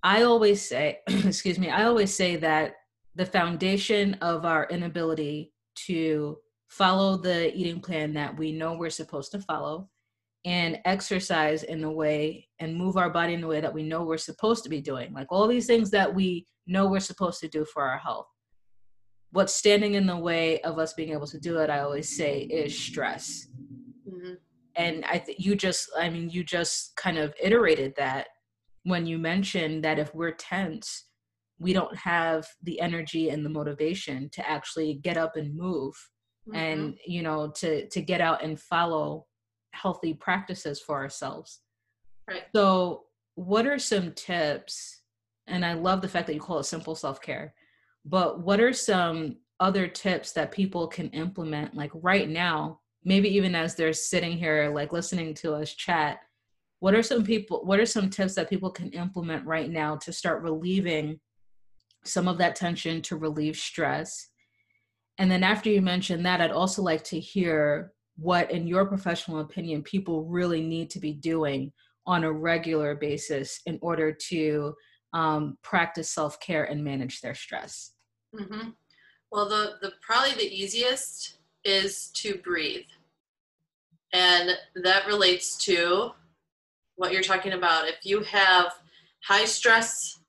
I 0.04 0.24
always 0.24 0.62
say, 0.62 1.00
excuse 1.08 1.60
me, 1.60 1.70
I 1.70 1.86
always 1.86 2.14
say 2.14 2.36
that 2.38 2.76
the 3.16 3.26
foundation 3.26 4.16
of 4.16 4.46
our 4.46 4.68
inability 4.70 5.54
to 5.88 6.38
follow 6.68 7.18
the 7.18 7.56
eating 7.56 7.80
plan 7.80 8.14
that 8.14 8.36
we 8.38 8.52
know 8.52 8.74
we're 8.74 8.90
supposed 8.90 9.32
to 9.32 9.40
follow 9.40 9.90
and 10.46 10.78
exercise 10.86 11.64
in 11.64 11.82
the 11.82 11.90
way 11.90 12.48
and 12.60 12.76
move 12.76 12.98
our 12.98 13.10
body 13.10 13.34
in 13.34 13.42
the 13.42 13.48
way 13.48 13.62
that 13.62 13.74
we 13.74 13.84
know 13.84 14.04
we're 14.04 14.18
supposed 14.18 14.64
to 14.64 14.70
be 14.70 14.82
doing 14.82 15.14
like 15.14 15.28
all 15.30 15.48
these 15.48 15.68
things 15.68 15.90
that 15.90 16.14
we 16.14 16.46
know 16.68 16.90
we're 16.90 17.00
supposed 17.00 17.40
to 17.40 17.48
do 17.48 17.66
for 17.66 17.84
our 17.84 17.98
health 17.98 18.28
what's 19.32 19.54
standing 19.54 19.96
in 19.96 20.06
the 20.06 20.18
way 20.18 20.60
of 20.62 20.78
us 20.78 20.94
being 20.94 21.12
able 21.12 21.28
to 21.28 21.40
do 21.40 21.58
it 21.58 21.70
i 21.70 21.80
always 21.80 22.16
say 22.16 22.42
is 22.42 22.78
stress 22.78 23.48
mm-hmm. 24.08 24.34
and 24.76 25.06
i 25.06 25.18
think 25.18 25.40
you 25.40 25.56
just 25.56 25.90
i 25.98 26.10
mean 26.10 26.30
you 26.30 26.44
just 26.44 26.96
kind 26.96 27.18
of 27.18 27.34
iterated 27.42 27.94
that 27.96 28.28
when 28.84 29.06
you 29.06 29.18
mentioned 29.18 29.84
that 29.84 29.98
if 29.98 30.14
we're 30.14 30.32
tense 30.32 31.06
we 31.58 31.72
don't 31.72 31.96
have 31.96 32.46
the 32.64 32.80
energy 32.82 33.30
and 33.30 33.46
the 33.46 33.50
motivation 33.50 34.30
to 34.30 34.48
actually 34.50 34.96
get 34.96 35.16
up 35.16 35.38
and 35.38 35.56
move 35.56 35.94
mm-hmm. 36.48 36.56
and 36.56 36.98
you 37.06 37.22
know 37.24 37.50
to 37.50 37.88
to 37.88 38.02
get 38.02 38.20
out 38.20 38.44
and 38.44 38.60
follow 38.60 39.26
healthy 39.74 40.14
practices 40.14 40.80
for 40.80 40.96
ourselves. 40.96 41.62
Right. 42.28 42.44
So, 42.56 43.04
what 43.36 43.66
are 43.66 43.80
some 43.80 44.14
tips? 44.14 45.02
And 45.48 45.66
I 45.66 45.74
love 45.74 46.02
the 46.02 46.08
fact 46.08 46.28
that 46.28 46.34
you 46.34 46.40
call 46.40 46.60
it 46.60 46.64
simple 46.64 46.96
self 46.96 47.22
care, 47.22 47.54
but 48.06 48.42
what 48.42 48.60
are 48.60 48.74
some 48.74 49.38
other 49.60 49.88
tips 49.88 50.32
that 50.34 50.52
people 50.52 50.88
can 50.88 51.10
implement 51.10 51.76
like 51.76 51.92
right 51.96 52.30
now, 52.30 52.80
maybe 53.04 53.30
even 53.30 53.56
as 53.56 53.76
they're 53.76 53.94
sitting 53.94 54.38
here, 54.38 54.72
like 54.74 54.94
listening 54.94 55.34
to 55.36 55.54
us 55.54 55.74
chat? 55.74 56.20
What 56.80 56.96
are 56.96 57.04
some 57.04 57.24
people, 57.24 57.66
what 57.66 57.80
are 57.80 57.86
some 57.86 58.10
tips 58.10 58.36
that 58.36 58.50
people 58.50 58.70
can 58.70 58.90
implement 58.92 59.46
right 59.46 59.70
now 59.70 59.96
to 59.98 60.12
start 60.12 60.44
relieving 60.44 61.20
some 62.04 62.28
of 62.28 62.38
that 62.40 62.56
tension 62.56 63.02
to 63.04 63.16
relieve 63.16 63.56
stress? 63.56 64.30
And 65.18 65.30
then 65.32 65.44
after 65.44 65.70
you 65.70 65.82
mention 65.82 66.24
that, 66.24 66.42
I'd 66.42 66.52
also 66.52 66.82
like 66.82 67.04
to 67.06 67.20
hear 67.20 67.94
what, 68.18 68.52
in 68.52 68.68
your 68.68 68.86
professional 68.86 69.40
opinion, 69.40 69.84
people 69.84 70.26
really 70.26 70.62
need 70.62 70.90
to 70.92 71.00
be 71.00 71.14
doing 71.14 71.72
on 72.06 72.24
a 72.24 72.32
regular 72.32 72.96
basis 72.96 73.62
in 73.66 73.80
order 73.82 74.12
to 74.12 74.74
um, 75.14 75.58
practice 75.62 76.10
self 76.10 76.40
care 76.40 76.66
and 76.66 76.84
manage 76.84 77.22
their 77.22 77.36
stress? 77.36 77.94
Mm-hmm. 78.36 78.70
Well, 79.32 79.50
the, 79.50 79.74
the 79.82 79.94
probably 80.02 80.34
the 80.34 80.54
easiest 80.54 81.38
is 81.64 82.10
to 82.16 82.36
breathe, 82.44 82.86
and 84.12 84.52
that 84.84 85.08
relates 85.08 85.58
to 85.66 86.12
what 86.96 87.12
you're 87.12 87.24
talking 87.24 87.54
about. 87.54 87.88
If 87.88 88.06
you 88.06 88.22
have 88.24 88.74
high 89.24 89.46
stress 89.46 90.20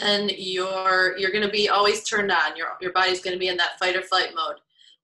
then 0.00 0.30
you're 0.36 1.16
you're 1.18 1.30
going 1.30 1.44
to 1.44 1.50
be 1.50 1.68
always 1.68 2.02
turned 2.04 2.30
on 2.30 2.56
your 2.56 2.68
your 2.80 2.92
body's 2.92 3.20
going 3.20 3.34
to 3.34 3.38
be 3.38 3.48
in 3.48 3.56
that 3.56 3.78
fight 3.78 3.96
or 3.96 4.02
flight 4.02 4.30
mode 4.34 4.56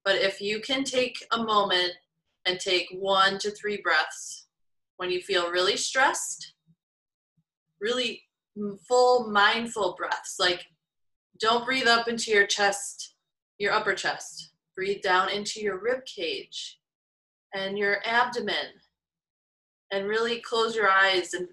but 0.04 0.16
if 0.16 0.40
you 0.40 0.61
can 0.61 0.85
take 0.85 1.25
a 1.32 1.42
moment 1.42 1.92
and 2.47 2.59
take 2.59 2.88
one 2.92 3.38
to 3.38 3.50
three 3.50 3.80
breaths 3.82 4.47
when 4.97 5.11
you 5.11 5.21
feel 5.21 5.50
really 5.50 5.76
stressed, 5.76 6.54
really 7.80 8.23
full 8.88 9.30
mindful 9.30 9.94
breaths, 9.97 10.37
like 10.38 10.66
don't 11.40 11.64
breathe 11.64 11.88
up 11.88 12.09
into 12.09 12.30
your 12.30 12.47
chest, 12.47 13.14
your 13.59 13.73
upper 13.73 13.94
chest. 13.94 14.50
Breathe 14.76 15.02
down 15.02 15.30
into 15.30 15.61
your 15.61 15.80
rib 15.80 16.04
cage 16.04 16.78
and 17.54 17.76
your 17.78 17.99
abdomen. 18.04 18.80
And 19.90 20.06
really 20.06 20.40
close 20.40 20.75
your 20.75 20.88
eyes 20.88 21.35
and, 21.35 21.47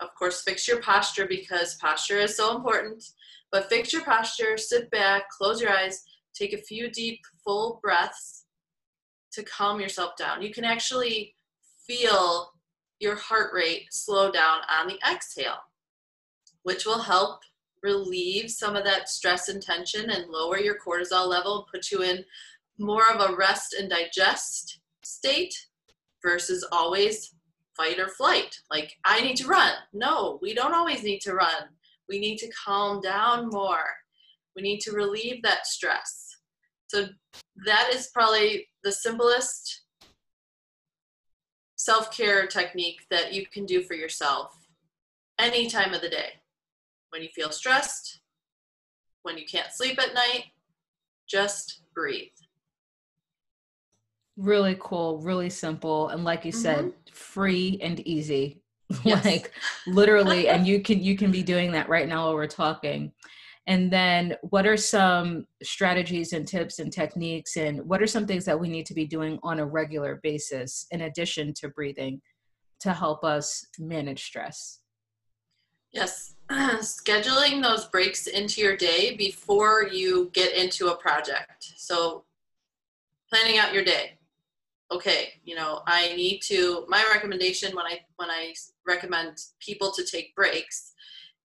of 0.00 0.14
course, 0.14 0.42
fix 0.42 0.68
your 0.68 0.80
posture 0.80 1.26
because 1.26 1.74
posture 1.76 2.18
is 2.18 2.36
so 2.36 2.54
important. 2.54 3.04
But 3.50 3.68
fix 3.68 3.92
your 3.92 4.04
posture, 4.04 4.56
sit 4.56 4.90
back, 4.90 5.28
close 5.28 5.60
your 5.60 5.72
eyes, 5.72 6.04
Take 6.34 6.52
a 6.52 6.58
few 6.58 6.90
deep, 6.90 7.20
full 7.44 7.80
breaths 7.82 8.44
to 9.32 9.42
calm 9.42 9.80
yourself 9.80 10.16
down. 10.16 10.42
You 10.42 10.52
can 10.52 10.64
actually 10.64 11.34
feel 11.86 12.52
your 12.98 13.16
heart 13.16 13.52
rate 13.54 13.86
slow 13.90 14.30
down 14.30 14.60
on 14.68 14.88
the 14.88 14.98
exhale, 15.10 15.58
which 16.62 16.84
will 16.84 17.00
help 17.00 17.40
relieve 17.82 18.50
some 18.50 18.76
of 18.76 18.84
that 18.84 19.08
stress 19.08 19.48
and 19.48 19.62
tension 19.62 20.10
and 20.10 20.30
lower 20.30 20.58
your 20.58 20.76
cortisol 20.78 21.26
level 21.26 21.66
put 21.72 21.90
you 21.90 22.02
in 22.02 22.24
more 22.78 23.10
of 23.10 23.20
a 23.20 23.36
rest 23.36 23.74
and 23.74 23.90
digest 23.90 24.80
state 25.02 25.54
versus 26.22 26.66
always 26.72 27.34
fight 27.76 27.98
or 27.98 28.08
flight. 28.08 28.60
Like, 28.70 28.96
I 29.04 29.22
need 29.22 29.36
to 29.36 29.46
run. 29.46 29.72
No, 29.92 30.38
we 30.42 30.54
don't 30.54 30.74
always 30.74 31.02
need 31.02 31.20
to 31.20 31.34
run. 31.34 31.68
We 32.08 32.18
need 32.18 32.36
to 32.38 32.50
calm 32.50 33.00
down 33.00 33.48
more. 33.48 33.84
We 34.60 34.68
need 34.68 34.80
to 34.80 34.92
relieve 34.92 35.42
that 35.42 35.66
stress. 35.66 36.36
So 36.88 37.06
that 37.64 37.90
is 37.94 38.10
probably 38.12 38.68
the 38.84 38.92
simplest 38.92 39.84
self 41.76 42.14
care 42.14 42.46
technique 42.46 43.06
that 43.10 43.32
you 43.32 43.46
can 43.46 43.64
do 43.64 43.82
for 43.82 43.94
yourself 43.94 44.54
any 45.38 45.70
time 45.70 45.94
of 45.94 46.02
the 46.02 46.10
day. 46.10 46.32
When 47.08 47.22
you 47.22 47.28
feel 47.34 47.50
stressed, 47.50 48.20
when 49.22 49.38
you 49.38 49.46
can't 49.46 49.72
sleep 49.72 49.98
at 49.98 50.14
night, 50.14 50.44
just 51.26 51.80
breathe. 51.94 52.28
Really 54.36 54.76
cool, 54.78 55.18
really 55.18 55.50
simple, 55.50 56.08
and 56.08 56.22
like 56.22 56.44
you 56.44 56.52
mm-hmm. 56.52 56.60
said, 56.60 56.92
free 57.12 57.78
and 57.82 58.00
easy. 58.00 58.60
Yes. 59.04 59.24
like 59.24 59.52
literally, 59.86 60.48
and 60.52 60.66
you 60.66 60.82
can 60.82 61.00
you 61.00 61.16
can 61.16 61.30
be 61.30 61.44
doing 61.44 61.70
that 61.72 61.88
right 61.88 62.08
now 62.08 62.24
while 62.24 62.34
we're 62.34 62.48
talking. 62.48 63.12
And 63.66 63.92
then, 63.92 64.36
what 64.42 64.66
are 64.66 64.76
some 64.76 65.46
strategies 65.62 66.32
and 66.32 66.46
tips 66.46 66.78
and 66.78 66.92
techniques, 66.92 67.56
and 67.56 67.86
what 67.86 68.02
are 68.02 68.06
some 68.06 68.26
things 68.26 68.44
that 68.46 68.58
we 68.58 68.68
need 68.68 68.86
to 68.86 68.94
be 68.94 69.06
doing 69.06 69.38
on 69.42 69.60
a 69.60 69.66
regular 69.66 70.18
basis 70.22 70.86
in 70.90 71.02
addition 71.02 71.52
to 71.54 71.68
breathing 71.68 72.20
to 72.80 72.92
help 72.92 73.22
us 73.22 73.66
manage 73.78 74.24
stress? 74.24 74.80
Yes, 75.92 76.34
scheduling 76.50 77.62
those 77.62 77.86
breaks 77.86 78.26
into 78.26 78.60
your 78.60 78.76
day 78.76 79.14
before 79.16 79.86
you 79.86 80.30
get 80.32 80.54
into 80.54 80.88
a 80.88 80.96
project. 80.96 81.72
So, 81.76 82.24
planning 83.28 83.58
out 83.58 83.74
your 83.74 83.84
day. 83.84 84.18
Okay, 84.92 85.34
you 85.44 85.54
know, 85.54 85.82
I 85.86 86.16
need 86.16 86.40
to. 86.46 86.86
My 86.88 87.04
recommendation 87.12 87.76
when 87.76 87.86
I 87.86 88.00
when 88.16 88.30
I 88.30 88.54
recommend 88.86 89.36
people 89.60 89.92
to 89.92 90.04
take 90.04 90.34
breaks 90.34 90.92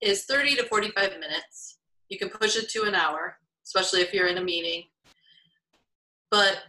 is 0.02 0.26
30 0.26 0.56
to 0.56 0.64
45 0.66 1.20
minutes 1.20 1.78
you 2.10 2.18
can 2.18 2.30
push 2.30 2.56
it 2.56 2.70
to 2.70 2.84
an 2.84 2.96
hour, 2.96 3.38
especially 3.64 4.02
if 4.02 4.14
you're 4.14 4.28
in 4.28 4.38
a 4.38 4.44
meeting. 4.44 4.84
But 6.32 6.64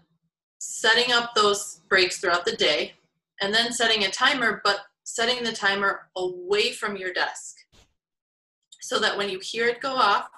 setting 0.58 1.12
up 1.12 1.34
those 1.34 1.80
breaks 1.88 2.18
throughout 2.18 2.44
the 2.44 2.56
day 2.56 2.94
and 3.40 3.54
then 3.54 3.72
setting 3.72 4.04
a 4.04 4.10
timer, 4.10 4.60
but 4.64 4.80
setting 5.04 5.44
the 5.44 5.52
timer 5.52 6.08
away 6.16 6.72
from 6.72 6.96
your 6.96 7.12
desk 7.12 7.56
so 8.80 8.98
that 8.98 9.16
when 9.16 9.28
you 9.28 9.40
hear 9.40 9.66
it 9.68 9.80
go 9.80 9.94
off, 9.94 10.28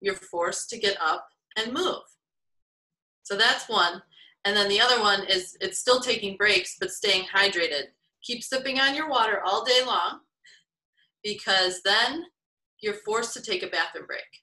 you're 0.00 0.14
forced 0.14 0.68
to 0.70 0.78
get 0.78 0.96
up 1.00 1.28
and 1.56 1.72
move. 1.72 2.02
So 3.22 3.36
that's 3.36 3.68
one. 3.68 4.02
And 4.44 4.56
then 4.56 4.68
the 4.68 4.80
other 4.80 5.00
one 5.00 5.24
is 5.28 5.56
it's 5.60 5.78
still 5.78 6.00
taking 6.00 6.36
breaks, 6.36 6.76
but 6.80 6.90
staying 6.90 7.26
hydrated. 7.32 7.86
Keep 8.22 8.42
sipping 8.42 8.80
on 8.80 8.94
your 8.94 9.08
water 9.08 9.40
all 9.44 9.64
day 9.64 9.82
long 9.86 10.20
because 11.22 11.80
then 11.84 12.24
you're 12.80 12.94
forced 12.94 13.34
to 13.34 13.42
take 13.42 13.62
a 13.62 13.68
bathroom 13.68 14.06
break. 14.06 14.41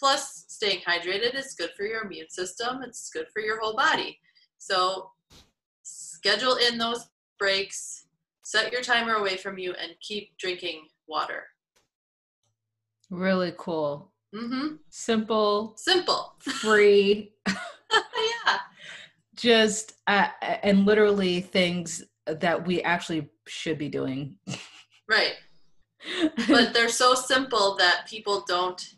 Plus, 0.00 0.46
staying 0.48 0.80
hydrated 0.80 1.34
is 1.34 1.54
good 1.54 1.70
for 1.76 1.84
your 1.84 2.04
immune 2.04 2.30
system, 2.30 2.82
it's 2.82 3.10
good 3.10 3.26
for 3.34 3.40
your 3.42 3.60
whole 3.60 3.76
body. 3.76 4.18
So, 4.56 5.10
schedule 5.82 6.56
in 6.56 6.78
those 6.78 7.06
breaks, 7.38 8.06
set 8.42 8.72
your 8.72 8.80
timer 8.80 9.14
away 9.14 9.36
from 9.36 9.58
you, 9.58 9.74
and 9.74 9.92
keep 10.00 10.36
drinking 10.38 10.86
water. 11.06 11.44
Really 13.10 13.52
cool. 13.58 14.10
Mm-hmm. 14.34 14.76
Simple. 14.88 15.74
Simple. 15.76 16.34
Free. 16.38 17.32
yeah. 17.46 18.58
Just, 19.36 19.94
uh, 20.06 20.28
and 20.62 20.86
literally 20.86 21.40
things 21.40 22.04
that 22.26 22.66
we 22.66 22.82
actually 22.82 23.28
should 23.46 23.78
be 23.78 23.88
doing. 23.88 24.36
Right. 25.08 25.34
but 26.46 26.72
they're 26.72 26.88
so 26.88 27.14
simple 27.14 27.74
that 27.78 28.06
people 28.08 28.44
don't 28.46 28.94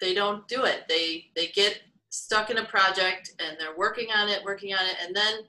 they 0.00 0.14
don't 0.14 0.46
do 0.48 0.64
it. 0.64 0.84
They 0.88 1.26
they 1.34 1.48
get 1.48 1.80
stuck 2.10 2.50
in 2.50 2.58
a 2.58 2.64
project 2.64 3.32
and 3.38 3.56
they're 3.58 3.76
working 3.76 4.08
on 4.14 4.28
it, 4.28 4.44
working 4.44 4.72
on 4.72 4.86
it, 4.86 4.96
and 5.04 5.14
then 5.14 5.40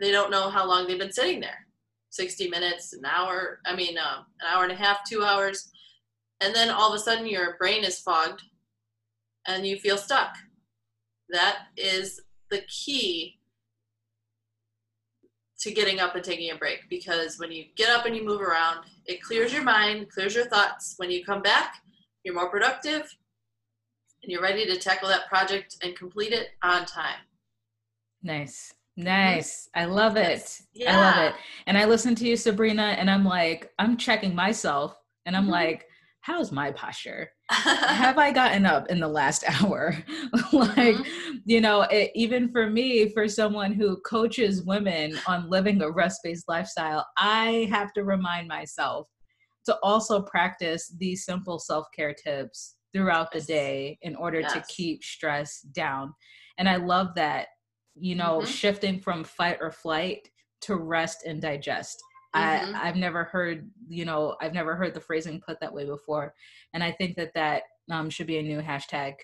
they 0.00 0.10
don't 0.10 0.30
know 0.30 0.48
how 0.48 0.66
long 0.66 0.86
they've 0.86 0.98
been 0.98 1.12
sitting 1.12 1.40
there 1.40 1.66
60 2.10 2.48
minutes, 2.48 2.92
an 2.92 3.04
hour, 3.04 3.60
I 3.66 3.74
mean, 3.74 3.98
uh, 3.98 4.22
an 4.40 4.46
hour 4.52 4.62
and 4.64 4.72
a 4.72 4.76
half, 4.76 4.98
two 5.06 5.22
hours. 5.22 5.70
And 6.40 6.54
then 6.54 6.70
all 6.70 6.92
of 6.92 6.94
a 6.94 7.02
sudden 7.02 7.26
your 7.26 7.56
brain 7.58 7.84
is 7.84 8.00
fogged 8.00 8.42
and 9.46 9.66
you 9.66 9.78
feel 9.78 9.98
stuck. 9.98 10.34
That 11.30 11.66
is 11.76 12.20
the 12.50 12.62
key 12.62 13.38
to 15.60 15.72
getting 15.72 15.98
up 15.98 16.14
and 16.14 16.24
taking 16.24 16.50
a 16.50 16.56
break 16.56 16.88
because 16.88 17.38
when 17.38 17.50
you 17.50 17.64
get 17.76 17.90
up 17.90 18.06
and 18.06 18.16
you 18.16 18.24
move 18.24 18.40
around, 18.40 18.84
it 19.06 19.22
clears 19.22 19.52
your 19.52 19.64
mind, 19.64 20.10
clears 20.10 20.34
your 20.34 20.46
thoughts. 20.46 20.94
When 20.96 21.10
you 21.10 21.24
come 21.24 21.42
back, 21.42 21.74
you're 22.22 22.34
more 22.34 22.50
productive, 22.50 23.12
and 24.28 24.32
you're 24.34 24.42
ready 24.42 24.66
to 24.66 24.76
tackle 24.76 25.08
that 25.08 25.26
project 25.26 25.78
and 25.82 25.96
complete 25.96 26.34
it 26.34 26.48
on 26.62 26.84
time. 26.84 27.16
Nice. 28.22 28.74
Nice. 28.94 29.70
I 29.74 29.86
love 29.86 30.18
it. 30.18 30.60
Yeah. 30.74 30.92
I 30.92 31.00
love 31.00 31.16
it. 31.16 31.34
And 31.66 31.78
I 31.78 31.86
listen 31.86 32.14
to 32.16 32.26
you, 32.28 32.36
Sabrina, 32.36 32.94
and 32.98 33.10
I'm 33.10 33.24
like, 33.24 33.72
I'm 33.78 33.96
checking 33.96 34.34
myself 34.34 34.94
and 35.24 35.34
I'm 35.34 35.46
Mhm. 35.46 35.52
like, 35.52 35.86
how's 36.20 36.52
my 36.52 36.70
posture? 36.72 37.30
Have 37.48 38.18
I 38.18 38.30
gotten 38.30 38.66
up 38.66 38.90
in 38.90 39.00
the 39.00 39.08
last 39.08 39.44
hour? 39.62 39.96
like, 40.52 40.98
you 41.46 41.62
know, 41.62 41.82
it, 41.82 42.10
even 42.14 42.50
for 42.52 42.68
me, 42.68 43.08
for 43.08 43.28
someone 43.28 43.72
who 43.72 43.96
coaches 44.02 44.62
women 44.62 45.18
on 45.26 45.48
living 45.48 45.80
a 45.80 45.90
rest 45.90 46.20
based 46.22 46.48
lifestyle, 46.48 47.06
I 47.16 47.66
have 47.70 47.94
to 47.94 48.04
remind 48.04 48.46
myself 48.46 49.08
to 49.64 49.78
also 49.82 50.20
practice 50.20 50.92
these 50.98 51.24
simple 51.24 51.58
self 51.58 51.86
care 51.96 52.12
tips 52.12 52.74
throughout 52.92 53.32
the 53.32 53.40
day 53.40 53.98
in 54.02 54.16
order 54.16 54.42
to 54.42 54.64
keep 54.68 55.02
stress 55.04 55.60
down. 55.60 56.14
And 56.58 56.68
I 56.68 56.76
love 56.76 57.14
that, 57.16 57.48
you 57.94 58.14
know, 58.14 58.40
Mhm. 58.40 58.46
shifting 58.46 59.00
from 59.00 59.24
fight 59.24 59.58
or 59.60 59.70
flight 59.70 60.30
to 60.62 60.76
rest 60.76 61.24
and 61.24 61.40
digest. 61.40 62.02
Mhm. 62.34 62.74
I, 62.74 62.88
I've 62.88 62.96
never 62.96 63.24
heard, 63.24 63.70
you 63.88 64.04
know, 64.04 64.36
I've 64.40 64.54
never 64.54 64.74
heard 64.76 64.94
the 64.94 65.00
phrasing 65.00 65.40
put 65.40 65.60
that 65.60 65.72
way 65.72 65.84
before. 65.84 66.34
And 66.72 66.82
I 66.82 66.92
think 66.92 67.16
that 67.16 67.32
that 67.34 67.62
um, 67.90 68.10
should 68.10 68.26
be 68.26 68.36
a 68.38 68.42
new 68.42 68.60
hashtag 68.60 69.14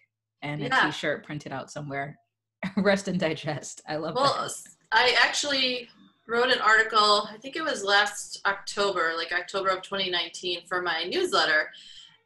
and 0.41 0.63
a 0.63 0.67
Yeah. 0.69 0.87
t-shirt 0.87 1.25
printed 1.25 1.53
out 1.53 1.71
somewhere. 1.71 2.19
rest 2.79 3.09
and 3.09 3.21
digest. 3.21 3.83
I 3.87 3.97
love 3.97 4.15
that. 4.15 4.21
Well, 4.23 4.49
that. 4.49 4.53
I 4.91 5.15
actually 5.23 5.91
wrote 6.27 6.51
an 6.51 6.61
article, 6.61 7.29
I 7.31 7.37
think 7.43 7.57
it 7.57 7.63
was 7.63 7.85
last 7.85 8.41
October, 8.47 9.13
like 9.19 9.33
October 9.33 9.69
of 9.69 9.83
2019, 9.83 10.67
for 10.67 10.81
my 10.81 11.05
newsletter. 11.05 11.71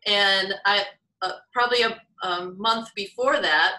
And 0.07 0.55
I, 0.65 0.85
uh, 1.23 1.33
probably 1.53 1.83
a, 1.83 2.01
a 2.27 2.53
month 2.57 2.89
before 2.95 3.41
that, 3.41 3.77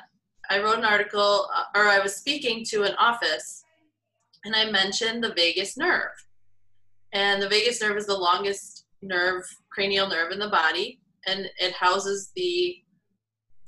I 0.49 0.59
wrote 0.61 0.79
an 0.79 0.85
article, 0.85 1.47
uh, 1.55 1.63
or 1.75 1.87
I 1.87 1.99
was 1.99 2.15
speaking 2.15 2.65
to 2.69 2.83
an 2.83 2.95
office, 2.97 3.63
and 4.45 4.55
I 4.55 4.71
mentioned 4.71 5.23
the 5.23 5.33
vagus 5.33 5.77
nerve. 5.77 6.11
And 7.13 7.41
the 7.41 7.49
vagus 7.49 7.81
nerve 7.81 7.97
is 7.97 8.07
the 8.07 8.17
longest 8.17 8.85
nerve, 9.01 9.43
cranial 9.71 10.07
nerve 10.07 10.31
in 10.31 10.39
the 10.39 10.49
body, 10.49 10.99
and 11.27 11.49
it 11.59 11.73
houses 11.73 12.31
the 12.35 12.77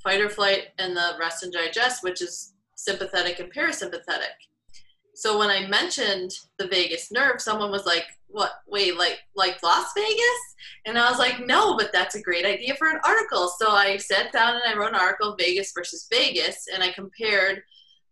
fight 0.02 0.20
or 0.20 0.28
flight 0.28 0.68
and 0.78 0.96
the 0.96 1.12
rest 1.18 1.42
and 1.42 1.52
digest, 1.52 2.02
which 2.02 2.20
is 2.20 2.54
sympathetic 2.74 3.38
and 3.38 3.52
parasympathetic. 3.54 4.34
So 5.14 5.38
when 5.38 5.50
I 5.50 5.66
mentioned 5.66 6.30
the 6.58 6.68
vagus 6.68 7.12
nerve, 7.12 7.40
someone 7.40 7.70
was 7.70 7.84
like, 7.84 8.06
"What? 8.28 8.52
Wait, 8.66 8.96
like 8.96 9.20
like 9.34 9.62
Las 9.62 9.92
Vagus?" 9.94 10.42
And 10.86 10.98
I 10.98 11.10
was 11.10 11.18
like, 11.18 11.40
"No, 11.40 11.76
but 11.76 11.92
that's 11.92 12.14
a 12.14 12.22
great 12.22 12.46
idea 12.46 12.74
for 12.76 12.88
an 12.88 13.00
article." 13.04 13.48
So 13.58 13.70
I 13.70 13.98
sat 13.98 14.32
down 14.32 14.54
and 14.56 14.64
I 14.66 14.76
wrote 14.76 14.90
an 14.90 15.00
article, 15.00 15.36
Vegas 15.38 15.72
versus 15.74 16.06
Vegas, 16.10 16.66
and 16.72 16.82
I 16.82 16.92
compared 16.92 17.62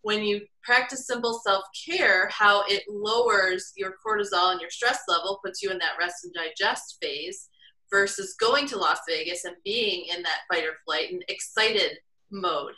when 0.03 0.23
you 0.25 0.47
practice 0.63 1.07
simple 1.07 1.41
self-care, 1.45 2.29
how 2.29 2.65
it 2.67 2.83
lowers 2.89 3.73
your 3.77 3.95
cortisol 4.05 4.53
and 4.53 4.61
your 4.61 4.71
stress 4.71 5.01
level, 5.09 5.41
puts 5.45 5.63
you 5.63 5.71
in 5.71 5.79
that 5.79 5.99
rest 5.99 6.25
and 6.25 6.33
digest 6.33 6.97
phase, 7.03 7.49
versus 7.91 8.35
going 8.39 8.67
to 8.69 8.79
Las 8.79 9.01
Vegas 9.09 9.45
and 9.45 9.57
being 9.65 10.07
in 10.15 10.23
that 10.23 10.43
fight 10.51 10.65
or 10.65 10.77
flight 10.85 11.11
and 11.11 11.25
excited 11.29 11.99
mode. 12.31 12.75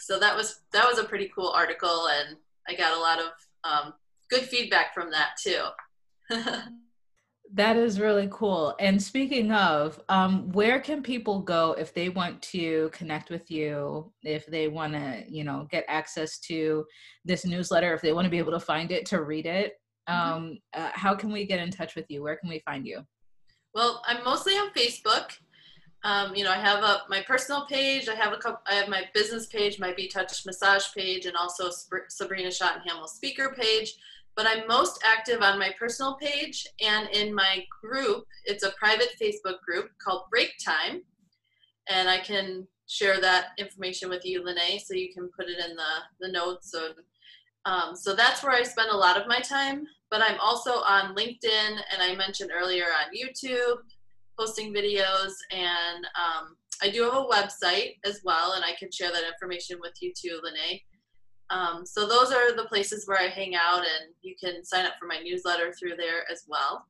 So 0.00 0.18
that 0.18 0.36
was 0.36 0.60
that 0.72 0.86
was 0.88 0.98
a 0.98 1.04
pretty 1.04 1.30
cool 1.34 1.50
article, 1.50 2.08
and 2.08 2.36
I 2.68 2.74
got 2.74 2.96
a 2.96 3.00
lot 3.00 3.18
of 3.18 3.26
um, 3.64 3.94
good 4.30 4.42
feedback 4.42 4.94
from 4.94 5.10
that 5.10 5.30
too. 5.42 5.64
That 7.54 7.78
is 7.78 7.98
really 7.98 8.28
cool. 8.30 8.76
And 8.78 9.02
speaking 9.02 9.52
of, 9.52 9.98
um, 10.10 10.52
where 10.52 10.78
can 10.80 11.02
people 11.02 11.40
go 11.40 11.72
if 11.78 11.94
they 11.94 12.10
want 12.10 12.42
to 12.42 12.90
connect 12.92 13.30
with 13.30 13.50
you, 13.50 14.12
if 14.22 14.44
they 14.44 14.68
want 14.68 14.92
to, 14.92 15.24
you 15.26 15.44
know, 15.44 15.66
get 15.70 15.86
access 15.88 16.40
to 16.40 16.84
this 17.24 17.46
newsletter, 17.46 17.94
if 17.94 18.02
they 18.02 18.12
want 18.12 18.26
to 18.26 18.30
be 18.30 18.36
able 18.36 18.52
to 18.52 18.60
find 18.60 18.92
it 18.92 19.06
to 19.06 19.22
read 19.22 19.46
it? 19.46 19.80
Mhm. 20.10 20.14
Um, 20.14 20.58
uh, 20.74 20.90
how 20.92 21.14
can 21.14 21.32
we 21.32 21.46
get 21.46 21.58
in 21.58 21.70
touch 21.70 21.94
with 21.94 22.04
you? 22.10 22.22
Where 22.22 22.36
can 22.36 22.50
we 22.50 22.58
find 22.60 22.86
you? 22.86 23.00
well, 23.74 24.02
I'm 24.06 24.24
mostly 24.24 24.54
on 24.54 24.70
Facebook. 24.70 25.30
Um, 26.04 26.34
you 26.34 26.44
know, 26.44 26.52
I 26.52 26.58
have 26.58 26.84
a 26.84 27.02
my 27.08 27.22
personal 27.22 27.66
page. 27.66 28.08
I 28.08 28.14
have 28.14 28.32
a 28.32 28.36
couple. 28.36 28.60
I 28.66 28.74
have 28.74 28.88
my 28.88 29.04
business 29.14 29.46
page, 29.46 29.80
my 29.80 29.92
Be 29.92 30.06
Touched 30.06 30.46
massage 30.46 30.86
page, 30.96 31.26
and 31.26 31.36
also 31.36 31.70
Sab- 31.70 32.08
Sabrina 32.08 32.50
Schottenhamel 32.50 33.08
speaker 33.08 33.54
page. 33.58 33.94
But 34.36 34.46
I'm 34.46 34.68
most 34.68 35.02
active 35.04 35.42
on 35.42 35.58
my 35.58 35.74
personal 35.76 36.14
page 36.14 36.66
and 36.80 37.08
in 37.10 37.34
my 37.34 37.64
group. 37.82 38.24
It's 38.44 38.62
a 38.62 38.70
private 38.78 39.10
Facebook 39.20 39.60
group 39.66 39.90
called 40.00 40.30
Break 40.30 40.52
Time, 40.64 41.02
and 41.88 42.08
I 42.08 42.18
can 42.18 42.68
share 42.86 43.20
that 43.20 43.48
information 43.58 44.08
with 44.08 44.24
you, 44.24 44.44
Lene, 44.44 44.78
so 44.78 44.94
you 44.94 45.12
can 45.12 45.28
put 45.36 45.48
it 45.48 45.58
in 45.58 45.74
the 45.74 45.92
the 46.20 46.28
notes. 46.30 46.70
So, 46.70 46.90
um, 47.64 47.96
so 47.96 48.14
that's 48.14 48.44
where 48.44 48.52
I 48.52 48.62
spend 48.62 48.90
a 48.90 48.96
lot 48.96 49.20
of 49.20 49.26
my 49.26 49.40
time. 49.40 49.84
But 50.12 50.22
I'm 50.22 50.38
also 50.40 50.70
on 50.70 51.16
LinkedIn, 51.16 51.80
and 51.92 52.00
I 52.00 52.14
mentioned 52.14 52.52
earlier 52.54 52.84
on 52.84 53.12
YouTube 53.12 53.78
posting 54.38 54.72
videos 54.72 55.32
and 55.50 56.04
um, 56.16 56.56
i 56.82 56.90
do 56.90 57.02
have 57.02 57.14
a 57.14 57.24
website 57.24 57.96
as 58.04 58.20
well 58.24 58.52
and 58.52 58.64
i 58.64 58.72
can 58.78 58.90
share 58.90 59.10
that 59.10 59.24
information 59.24 59.78
with 59.80 59.92
you 60.00 60.12
too 60.14 60.40
lene 60.42 60.80
um, 61.50 61.86
so 61.86 62.06
those 62.06 62.30
are 62.30 62.54
the 62.54 62.66
places 62.68 63.06
where 63.06 63.18
i 63.18 63.28
hang 63.28 63.54
out 63.54 63.80
and 63.80 64.14
you 64.22 64.34
can 64.42 64.64
sign 64.64 64.86
up 64.86 64.94
for 64.98 65.06
my 65.06 65.18
newsletter 65.18 65.72
through 65.72 65.96
there 65.96 66.24
as 66.30 66.44
well 66.46 66.86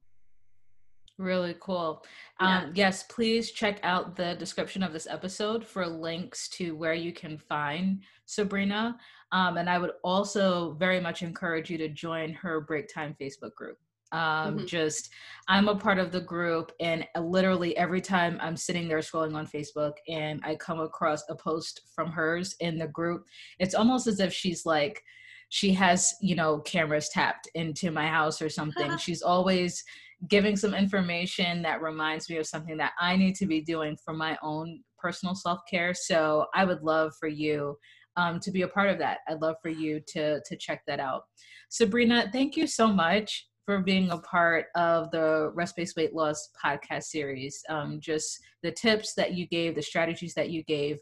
Really 1.18 1.56
cool. 1.58 2.04
Yeah. 2.40 2.61
Um, 2.61 2.72
yes, 2.76 3.02
please 3.02 3.50
check 3.50 3.80
out 3.82 4.14
the 4.14 4.37
description 4.37 4.84
of 4.84 4.92
this 4.92 5.08
episode 5.08 5.66
for 5.66 5.84
links 5.84 6.48
to 6.50 6.76
where 6.76 6.94
you 6.94 7.12
can 7.12 7.37
find 7.37 8.02
Sabrina. 8.26 8.96
Um, 9.32 9.56
and 9.56 9.68
I 9.68 9.78
would 9.78 9.92
also 10.04 10.76
very 10.78 11.00
much 11.00 11.22
encourage 11.22 11.70
you 11.70 11.78
to 11.78 11.88
join 11.88 12.32
her 12.34 12.61
Break 12.61 12.88
Time 12.92 13.16
Facebook 13.20 13.54
group. 13.56 13.78
Um, 14.12 14.60
Mhm. 14.60 14.66
Just, 14.66 15.10
I'm 15.48 15.68
a 15.68 15.76
part 15.76 15.98
of 15.98 16.12
the 16.12 16.20
group, 16.20 16.72
and 16.80 17.06
literally 17.18 17.76
every 17.76 18.00
time 18.00 18.38
I'm 18.40 18.56
sitting 18.56 18.88
there 18.88 18.98
scrolling 18.98 19.34
on 19.34 19.46
Facebook 19.46 19.94
and 20.08 20.40
I 20.44 20.56
come 20.56 20.80
across 20.80 21.22
a 21.28 21.34
post 21.34 21.82
from 21.94 22.12
hers 22.12 22.54
in 22.60 22.78
the 22.78 22.88
group, 22.88 23.26
it's 23.58 23.74
almost 23.74 24.06
as 24.06 24.20
if 24.20 24.32
she's 24.32 24.64
like, 24.64 25.02
she 25.50 25.72
has, 25.72 26.14
you 26.20 26.34
know, 26.34 26.60
cameras 26.60 27.08
tapped 27.08 27.48
into 27.54 27.90
my 27.90 28.06
house 28.06 28.42
or 28.42 28.48
something. 28.48 28.96
she's 28.98 29.22
always 29.22 29.82
giving 30.28 30.56
some 30.56 30.74
information 30.74 31.62
that 31.62 31.80
reminds 31.80 32.28
me 32.28 32.36
of 32.36 32.46
something 32.46 32.76
that 32.76 32.92
I 33.00 33.16
need 33.16 33.34
to 33.36 33.46
be 33.46 33.60
doing 33.60 33.96
for 34.04 34.12
my 34.12 34.36
own 34.42 34.82
personal 34.98 35.34
self 35.34 35.60
care. 35.70 35.94
So 35.94 36.46
I 36.54 36.64
would 36.64 36.82
love 36.82 37.12
for 37.18 37.28
you 37.28 37.78
um, 38.16 38.40
to 38.40 38.50
be 38.50 38.62
a 38.62 38.68
part 38.68 38.90
of 38.90 38.98
that. 38.98 39.18
I'd 39.28 39.40
love 39.40 39.56
for 39.62 39.68
you 39.68 40.00
to 40.08 40.40
to 40.44 40.56
check 40.56 40.82
that 40.86 41.00
out. 41.00 41.22
Sabrina, 41.70 42.28
thank 42.32 42.56
you 42.56 42.66
so 42.66 42.88
much 42.88 43.47
for 43.68 43.81
being 43.81 44.11
a 44.12 44.16
part 44.16 44.68
of 44.76 45.11
the 45.11 45.52
Rest 45.54 45.76
Based 45.76 45.94
Weight 45.94 46.14
Loss 46.14 46.52
podcast 46.64 47.02
series. 47.02 47.62
Um, 47.68 48.00
just 48.00 48.40
the 48.62 48.72
tips 48.72 49.12
that 49.12 49.35
you 49.35 49.46
gave, 49.46 49.74
the 49.74 49.83
strategies 49.83 50.33
that 50.33 50.48
you 50.48 50.64
gave 50.64 50.98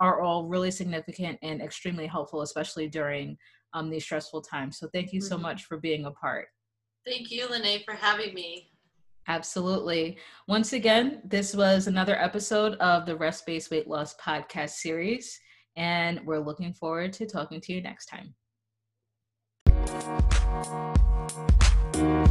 are 0.00 0.20
all 0.20 0.46
really 0.46 0.70
significant 0.70 1.38
and 1.42 1.62
extremely 1.62 2.06
helpful, 2.06 2.42
especially 2.42 2.88
during 2.88 3.38
um, 3.72 3.88
these 3.88 4.04
stressful 4.04 4.42
times. 4.42 4.78
So 4.78 4.86
thank 4.92 5.14
you 5.14 5.22
so 5.22 5.36
mm-hmm. 5.36 5.44
much 5.44 5.64
for 5.64 5.78
being 5.78 6.04
a 6.04 6.10
part. 6.10 6.48
Thank 7.06 7.30
you, 7.30 7.48
Lene, 7.48 7.80
for 7.86 7.94
having 7.94 8.34
me. 8.34 8.70
Absolutely. 9.26 10.18
Once 10.46 10.74
again, 10.74 11.22
this 11.24 11.54
was 11.54 11.86
another 11.86 12.16
episode 12.16 12.74
of 12.80 13.06
the 13.06 13.16
Rest 13.16 13.46
Based 13.46 13.70
Weight 13.70 13.88
Loss 13.88 14.16
podcast 14.22 14.72
series, 14.72 15.40
and 15.76 16.20
we're 16.26 16.44
looking 16.44 16.74
forward 16.74 17.14
to 17.14 17.24
talking 17.24 17.62
to 17.62 17.72
you 17.72 17.80
next 17.80 18.10
time. 18.10 18.34
Thank 22.00 22.30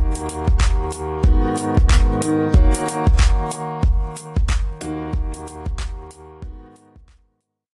you. 4.27 4.38